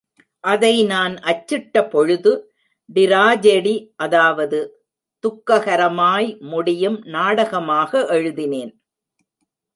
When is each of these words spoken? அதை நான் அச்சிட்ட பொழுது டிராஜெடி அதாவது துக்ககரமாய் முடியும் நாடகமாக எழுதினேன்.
அதை 0.43 0.83
நான் 0.83 1.15
அச்சிட்ட 1.21 1.83
பொழுது 1.89 2.31
டிராஜெடி 2.89 3.75
அதாவது 3.95 4.59
துக்ககரமாய் 5.23 6.29
முடியும் 6.39 6.99
நாடகமாக 7.05 8.01
எழுதினேன். 8.07 8.71